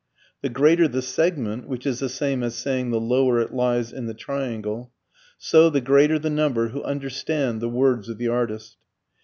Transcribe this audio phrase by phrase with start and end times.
[0.41, 4.07] The greater the segment (which is the same as saying the lower it lies in
[4.07, 4.91] the triangle)
[5.37, 8.77] so the greater the number who understand the words of the artist.